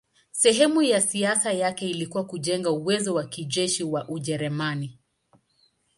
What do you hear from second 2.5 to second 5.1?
uwezo wa kijeshi wa Ujerumani.